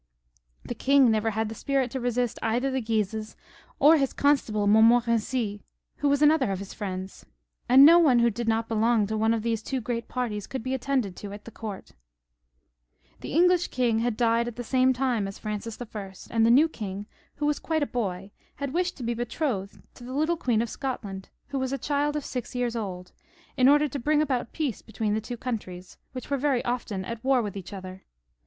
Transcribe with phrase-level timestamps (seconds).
[0.65, 3.35] The king never had the spirit to resist either the Guises
[3.79, 5.61] or his Qonstable Montmorency,
[5.97, 7.23] who was another of his great friends;
[7.69, 10.63] and no one who did not belong to one of these two great parties could
[10.63, 11.31] be attended to.
[11.33, 11.91] at the court
[13.19, 16.67] The English king had died at the same time as Francis I., and the new
[16.67, 17.05] king,
[17.35, 20.69] who was quite a boy, had wished to be betrothed to the little Queen of
[20.71, 23.11] Scotland, who was a child of six years old,
[23.55, 27.23] in order to bring about peace between the two countries, which were very often at
[27.23, 28.01] war together.